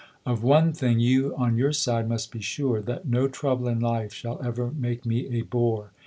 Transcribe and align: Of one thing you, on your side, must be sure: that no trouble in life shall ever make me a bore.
Of 0.25 0.41
one 0.41 0.73
thing 0.73 0.99
you, 0.99 1.35
on 1.35 1.57
your 1.59 1.71
side, 1.73 2.09
must 2.09 2.31
be 2.31 2.41
sure: 2.41 2.81
that 2.81 3.05
no 3.07 3.27
trouble 3.27 3.67
in 3.67 3.79
life 3.79 4.11
shall 4.15 4.41
ever 4.41 4.71
make 4.71 5.05
me 5.05 5.27
a 5.39 5.43
bore. 5.43 5.91